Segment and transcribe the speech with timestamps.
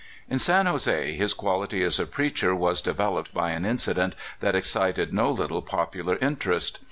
[0.31, 4.55] At San Jose, his quality as a preacher was de veloped by an incident that
[4.55, 6.79] excited no little popu lar interest.